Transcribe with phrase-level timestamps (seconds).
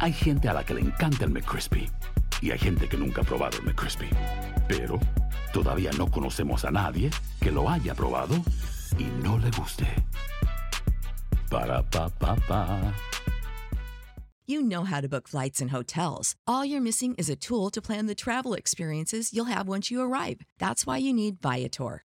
[0.00, 1.90] Hay gente a la que le encanta el McCrispy
[2.40, 4.08] y hay gente que nunca ha probado el McCrispy.
[4.68, 5.00] Pero
[5.52, 8.36] todavía no conocemos a nadie que lo haya probado
[8.96, 9.86] y no le guste.
[11.50, 12.94] Para pa pa pa.
[14.46, 16.36] You know how to book flights and hotels.
[16.46, 20.00] All you're missing is a tool to plan the travel experiences you'll have once you
[20.00, 20.42] arrive.
[20.58, 22.04] That's why you need Viator.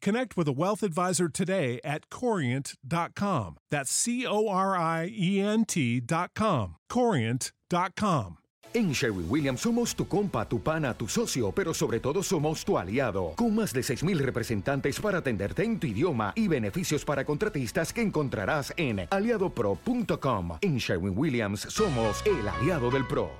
[0.00, 3.58] connect with a wealth advisor today at corient.com.
[3.70, 6.76] That's C O R I E N T.com.
[6.88, 8.38] Corient.com.
[8.74, 12.76] En Sherwin Williams somos tu compa, tu pana, tu socio, pero sobre todo somos tu
[12.76, 17.90] aliado, con más de 6.000 representantes para atenderte en tu idioma y beneficios para contratistas
[17.90, 20.58] que encontrarás en aliadopro.com.
[20.60, 23.30] En Sherwin Williams somos el aliado del PRO.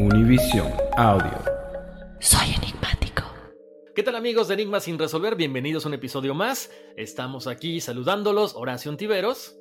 [0.00, 1.38] Univision Audio.
[2.18, 3.05] Soy enigmático.
[3.96, 5.36] ¿Qué tal amigos de Enigmas sin resolver?
[5.36, 6.70] Bienvenidos a un episodio más.
[6.98, 9.56] Estamos aquí saludándolos, Horacio Ontiveros.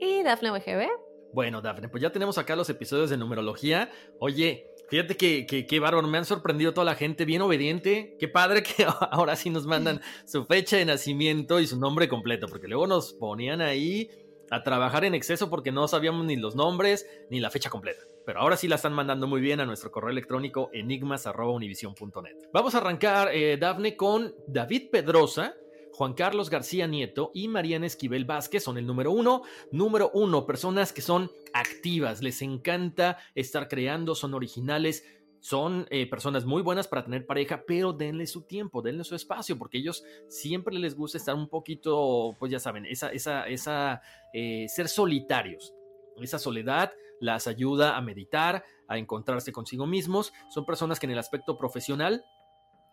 [0.00, 0.88] Y Dafne WGB.
[1.34, 3.92] Bueno, Dafne, pues ya tenemos acá los episodios de numerología.
[4.18, 8.16] Oye, fíjate que, que, qué bárbaro, me han sorprendido toda la gente, bien obediente.
[8.18, 12.46] Qué padre que ahora sí nos mandan su fecha de nacimiento y su nombre completo,
[12.48, 14.08] porque luego nos ponían ahí
[14.50, 18.02] a trabajar en exceso porque no sabíamos ni los nombres ni la fecha completa.
[18.26, 22.36] Pero ahora sí la están mandando muy bien a nuestro correo electrónico enigmas.univision.net.
[22.52, 25.54] Vamos a arrancar, eh, Dafne, con David Pedrosa.
[25.92, 29.42] Juan Carlos García Nieto y Mariana Esquivel Vázquez son el número uno.
[29.70, 35.04] Número uno, personas que son activas, les encanta estar creando, son originales,
[35.40, 39.58] son eh, personas muy buenas para tener pareja, pero denle su tiempo, denle su espacio,
[39.58, 44.02] porque ellos siempre les gusta estar un poquito, pues ya saben, esa, esa, esa,
[44.32, 45.74] eh, ser solitarios.
[46.20, 50.32] Esa soledad las ayuda a meditar, a encontrarse consigo mismos.
[50.50, 52.24] Son personas que en el aspecto profesional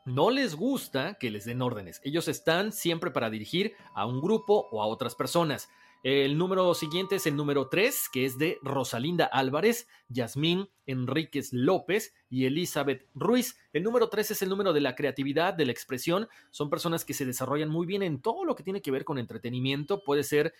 [0.05, 1.99] no les gusta que les den órdenes.
[2.03, 5.67] Ellos están siempre para dirigir a un grupo o a otras personas.
[6.03, 12.13] El número siguiente es el número 3, que es de Rosalinda Álvarez, Yasmín Enríquez López
[12.29, 13.57] y Elizabeth Ruiz.
[13.73, 16.27] El número 3 es el número de la creatividad, de la expresión.
[16.51, 19.17] Son personas que se desarrollan muy bien en todo lo que tiene que ver con
[19.17, 20.03] entretenimiento.
[20.03, 20.53] Puede ser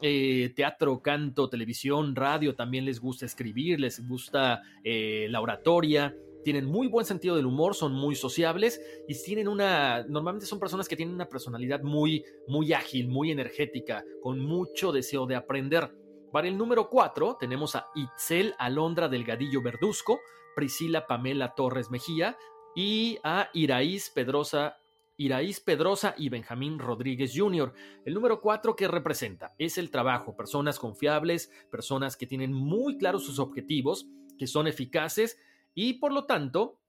[0.00, 2.54] eh, teatro, canto, televisión, radio.
[2.54, 7.74] También les gusta escribir, les gusta eh, la oratoria tienen muy buen sentido del humor,
[7.74, 12.72] son muy sociables y tienen una, normalmente son personas que tienen una personalidad muy, muy
[12.72, 15.92] ágil, muy energética, con mucho deseo de aprender.
[16.30, 20.20] Para el número 4 tenemos a Itzel Alondra Delgadillo Verduzco,
[20.54, 22.36] Priscila Pamela Torres Mejía
[22.76, 24.76] y a Iraíz Pedrosa
[25.16, 27.72] Iraíz Pedrosa y Benjamín Rodríguez Jr.
[28.04, 33.24] El número 4 que representa es el trabajo, personas confiables, personas que tienen muy claros
[33.24, 35.38] sus objetivos, que son eficaces
[35.74, 36.80] y por lo tanto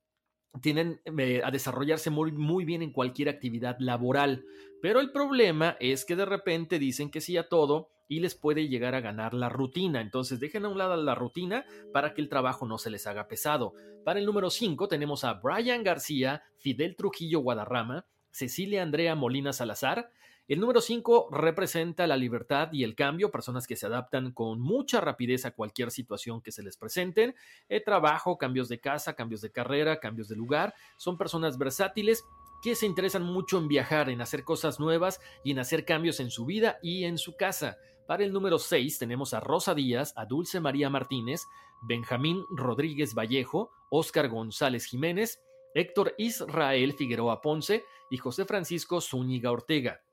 [0.61, 4.45] tienen eh, a desarrollarse muy, muy bien en cualquier actividad laboral.
[4.81, 8.67] Pero el problema es que de repente dicen que sí a todo y les puede
[8.67, 10.01] llegar a ganar la rutina.
[10.01, 13.27] Entonces dejen a un lado la rutina para que el trabajo no se les haga
[13.27, 13.73] pesado.
[14.03, 20.11] Para el número 5 tenemos a Brian García, Fidel Trujillo Guadarrama, Cecilia Andrea Molina Salazar,
[20.47, 25.01] el número 5 representa la libertad y el cambio, personas que se adaptan con mucha
[25.01, 27.33] rapidez a cualquier situación que se les presenten.
[27.67, 30.75] El trabajo, cambios de casa, cambios de carrera, cambios de lugar.
[30.97, 32.23] Son personas versátiles
[32.61, 36.29] que se interesan mucho en viajar, en hacer cosas nuevas y en hacer cambios en
[36.29, 37.77] su vida y en su casa.
[38.07, 41.41] Para el número 6 tenemos a Rosa Díaz, a Dulce María Martínez,
[41.81, 45.41] Benjamín Rodríguez Vallejo, Óscar González Jiménez,
[45.73, 50.04] Héctor Israel Figueroa Ponce y José Francisco Zúñiga Ortega.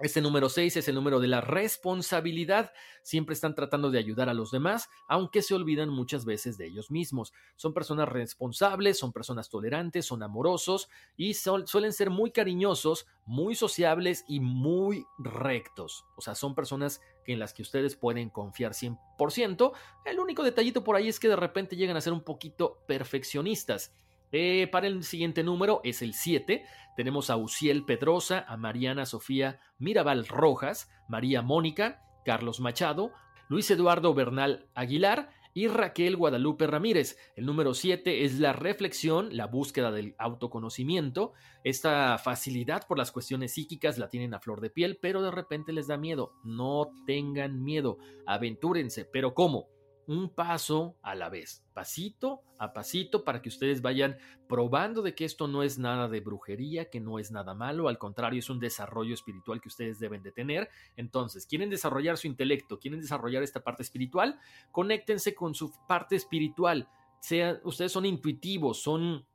[0.00, 2.72] Este número 6 es el número de la responsabilidad.
[3.02, 6.92] Siempre están tratando de ayudar a los demás, aunque se olvidan muchas veces de ellos
[6.92, 7.32] mismos.
[7.56, 14.24] Son personas responsables, son personas tolerantes, son amorosos y suelen ser muy cariñosos, muy sociables
[14.28, 16.04] y muy rectos.
[16.16, 19.72] O sea, son personas en las que ustedes pueden confiar 100%.
[20.04, 23.92] El único detallito por ahí es que de repente llegan a ser un poquito perfeccionistas.
[24.32, 26.64] Eh, para el siguiente número es el 7.
[26.96, 33.12] Tenemos a Uciel Pedrosa, a Mariana Sofía Mirabal Rojas, María Mónica, Carlos Machado,
[33.48, 37.16] Luis Eduardo Bernal Aguilar y Raquel Guadalupe Ramírez.
[37.34, 41.32] El número 7 es la reflexión, la búsqueda del autoconocimiento.
[41.64, 45.72] Esta facilidad por las cuestiones psíquicas la tienen a flor de piel, pero de repente
[45.72, 46.34] les da miedo.
[46.44, 49.04] No tengan miedo, aventúrense.
[49.04, 49.68] ¿Pero cómo?
[50.08, 54.16] Un paso a la vez, pasito a pasito, para que ustedes vayan
[54.48, 57.98] probando de que esto no es nada de brujería, que no es nada malo, al
[57.98, 60.70] contrario, es un desarrollo espiritual que ustedes deben de tener.
[60.96, 62.80] Entonces, ¿quieren desarrollar su intelecto?
[62.80, 64.40] ¿Quieren desarrollar esta parte espiritual?
[64.72, 66.88] Conéctense con su parte espiritual.
[67.20, 69.26] Sea, ustedes son intuitivos, son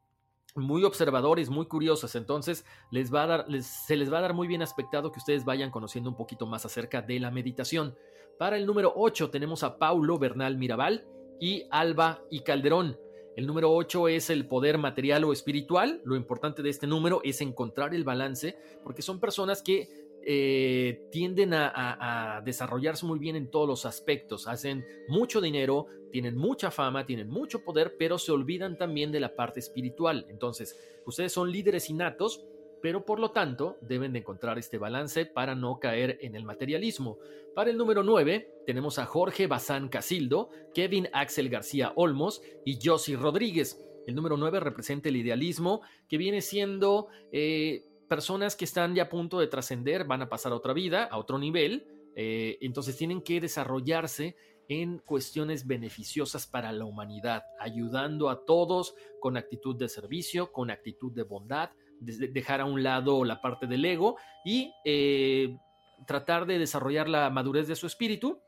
[0.55, 4.47] muy observadores, muy curiosos, entonces les va a dar, se les va a dar muy
[4.47, 7.95] bien aspectado que ustedes vayan conociendo un poquito más acerca de la meditación.
[8.37, 11.05] Para el número 8 tenemos a Paulo Bernal Mirabal
[11.39, 12.97] y Alba y Calderón.
[13.35, 16.01] El número 8 es el poder material o espiritual.
[16.03, 19.89] Lo importante de este número es encontrar el balance, porque son personas que
[20.25, 24.47] eh, tienden a, desarrollarse muy bien en todos los aspectos.
[24.47, 29.35] Hacen mucho dinero, tienen mucha fama, tienen mucho poder, pero se olvidan también de la
[29.35, 30.25] parte espiritual.
[30.29, 32.45] Entonces, ustedes son líderes innatos,
[32.83, 37.17] pero por lo tanto deben de encontrar este balance para no caer en el materialismo.
[37.55, 43.15] Para el número 9 tenemos a Jorge Bazán Casildo, Kevin Axel García Olmos y Josie
[43.15, 43.79] Rodríguez.
[44.05, 47.07] El número 9 representa el idealismo que viene siendo...
[47.31, 51.05] Eh, personas que están ya a punto de trascender, van a pasar a otra vida,
[51.05, 54.35] a otro nivel, eh, entonces tienen que desarrollarse
[54.67, 61.11] en cuestiones beneficiosas para la humanidad, ayudando a todos con actitud de servicio, con actitud
[61.11, 61.71] de bondad,
[62.03, 65.57] dejar a un lado la parte del ego y eh,
[66.05, 68.41] tratar de desarrollar la madurez de su espíritu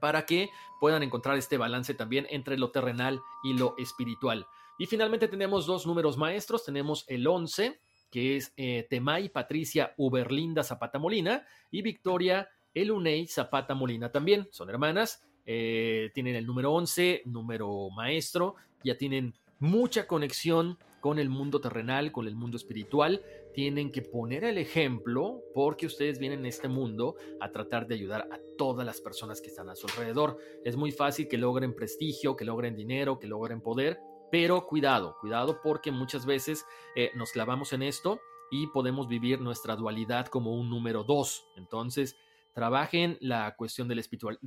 [0.00, 0.48] para que
[0.80, 4.46] puedan encontrar este balance también entre lo terrenal y lo espiritual.
[4.78, 7.80] Y finalmente tenemos dos números maestros, tenemos el 11,
[8.10, 14.48] que es eh, Temay Patricia Uberlinda Zapata Molina y Victoria Elunei Zapata Molina también.
[14.50, 21.28] Son hermanas, eh, tienen el número 11, número maestro, ya tienen mucha conexión con el
[21.28, 23.22] mundo terrenal, con el mundo espiritual.
[23.54, 28.28] Tienen que poner el ejemplo porque ustedes vienen en este mundo a tratar de ayudar
[28.30, 30.38] a todas las personas que están a su alrededor.
[30.64, 33.98] Es muy fácil que logren prestigio, que logren dinero, que logren poder,
[34.30, 36.64] pero cuidado, cuidado porque muchas veces
[36.94, 38.20] eh, nos clavamos en esto
[38.50, 41.46] y podemos vivir nuestra dualidad como un número dos.
[41.56, 42.16] Entonces,
[42.52, 44.38] trabajen la cuestión del espiritual,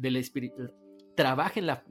[1.16, 1.84] trabajen la,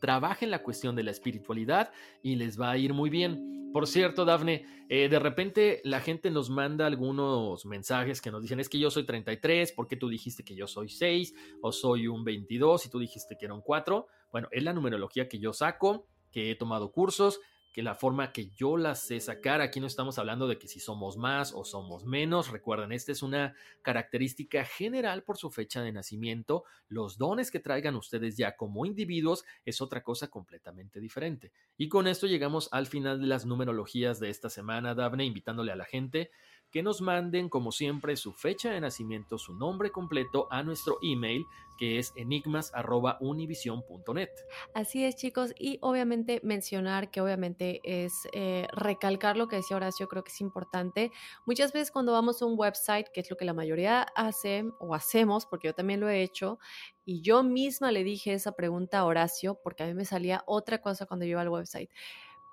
[0.00, 1.90] trabajen la cuestión de la espiritualidad
[2.22, 3.57] y les va a ir muy bien.
[3.72, 8.60] Por cierto, Dafne, eh, de repente la gente nos manda algunos mensajes que nos dicen,
[8.60, 11.34] es que yo soy 33, ¿por qué tú dijiste que yo soy 6?
[11.60, 14.06] O soy un 22 y tú dijiste que era un 4.
[14.32, 17.40] Bueno, es la numerología que yo saco que he tomado cursos,
[17.78, 20.80] que la forma que yo las sé sacar, aquí no estamos hablando de que si
[20.80, 25.92] somos más o somos menos, recuerden, esta es una característica general por su fecha de
[25.92, 31.52] nacimiento, los dones que traigan ustedes ya como individuos es otra cosa completamente diferente.
[31.76, 35.76] Y con esto llegamos al final de las numerologías de esta semana, Daphne, invitándole a
[35.76, 36.32] la gente
[36.70, 41.46] que nos manden, como siempre, su fecha de nacimiento, su nombre completo a nuestro email,
[41.78, 44.28] que es enigmas.univision.net.
[44.74, 50.08] Así es, chicos, y obviamente mencionar que obviamente es eh, recalcar lo que decía Horacio,
[50.08, 51.12] creo que es importante.
[51.46, 54.94] Muchas veces cuando vamos a un website, que es lo que la mayoría hace o
[54.94, 56.58] hacemos, porque yo también lo he hecho,
[57.04, 60.82] y yo misma le dije esa pregunta a Horacio, porque a mí me salía otra
[60.82, 61.88] cosa cuando yo iba al website.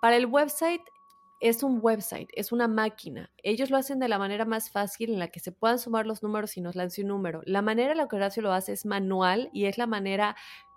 [0.01, 0.81] Para el website
[1.39, 3.31] es un website, es una máquina.
[3.43, 6.23] Ellos lo hacen de la manera más fácil en la que se puedan sumar los
[6.23, 7.41] números y nos lance un número.
[7.45, 10.35] La manera en la que Horacio lo hace es manual y es la manera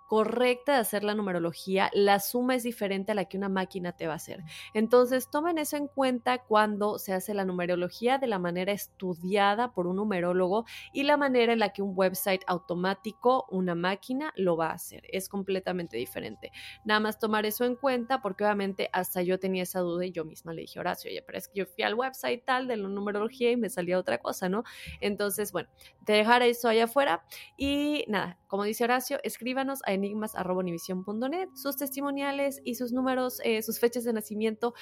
[0.09, 4.07] correcta de hacer la numerología, la suma es diferente a la que una máquina te
[4.07, 4.43] va a hacer.
[4.73, 9.85] Entonces, tomen eso en cuenta cuando se hace la numerología de la manera estudiada por
[9.85, 14.71] un numerólogo y la manera en la que un website automático, una máquina, lo va
[14.71, 15.03] a hacer.
[15.11, 16.51] Es completamente diferente.
[16.83, 20.25] Nada más tomar eso en cuenta porque obviamente hasta yo tenía esa duda y yo
[20.25, 22.89] misma le dije, Horacio, oye, pero es que yo fui al website tal de la
[22.89, 24.63] numerología y me salía otra cosa, ¿no?
[25.01, 25.69] Entonces, bueno,
[26.03, 27.23] te dejar eso allá afuera
[27.57, 33.79] y nada, como dice Horacio, escríbanos a enigmas.univision.net, sus testimoniales y sus números, eh, sus
[33.79, 34.73] fechas de nacimiento.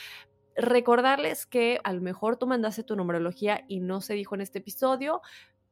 [0.56, 4.60] Recordarles que a lo mejor tú mandaste tu numerología y no se dijo en este
[4.60, 5.22] episodio,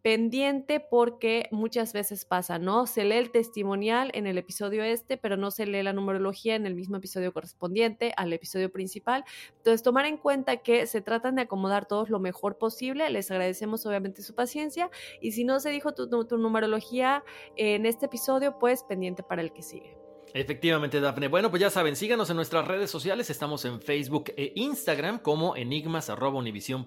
[0.05, 2.85] pendiente porque muchas veces pasa, ¿no?
[2.85, 6.67] Se lee el testimonial en el episodio este, pero no se lee la numerología en
[6.67, 9.25] el mismo episodio correspondiente al episodio principal.
[9.57, 13.09] Entonces, tomar en cuenta que se tratan de acomodar todos lo mejor posible.
[13.09, 17.23] Les agradecemos obviamente su paciencia y si no se dijo tu, tu numerología
[17.55, 19.97] en este episodio, pues pendiente para el que sigue.
[20.35, 21.29] Efectivamente, Dafne.
[21.29, 23.31] Bueno, pues ya saben, síganos en nuestras redes sociales.
[23.31, 26.85] Estamos en Facebook e Instagram como enigmas.univision.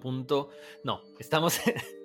[0.83, 1.59] No, estamos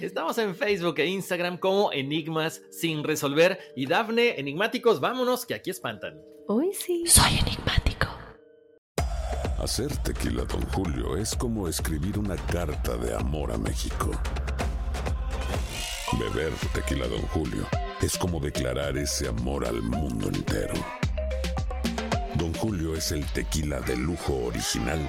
[0.00, 3.58] estamos en Facebook e Instagram como enigmas sin resolver.
[3.76, 6.20] Y Dafne, enigmáticos, vámonos, que aquí espantan.
[6.48, 7.04] Hoy sí.
[7.06, 8.08] Soy enigmático.
[9.58, 14.10] Hacer tequila, don Julio, es como escribir una carta de amor a México.
[16.18, 17.66] Beber tequila, don Julio
[18.04, 20.74] es como declarar ese amor al mundo entero.
[22.34, 25.08] Don Julio es el tequila de lujo original,